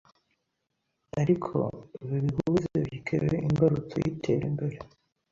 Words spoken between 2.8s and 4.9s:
bikebe imberutso y’iterembere.